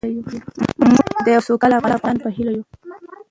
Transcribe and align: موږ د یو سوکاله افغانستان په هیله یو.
موږ 0.93 1.07
د 1.25 1.27
یو 1.35 1.41
سوکاله 1.47 1.75
افغانستان 1.77 2.15
په 2.23 2.27
هیله 2.35 2.51
یو. 2.57 2.65